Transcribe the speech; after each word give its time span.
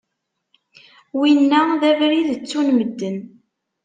Winna 1.17 1.61
d 1.81 1.81
abrid 1.91 2.29
ttun 2.37 2.67
medden. 2.77 3.17